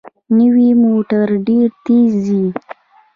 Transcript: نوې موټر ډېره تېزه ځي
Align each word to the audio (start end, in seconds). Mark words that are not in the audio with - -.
نوې 0.37 0.69
موټر 0.83 1.27
ډېره 1.45 1.69
تېزه 1.83 2.17
ځي 2.25 2.45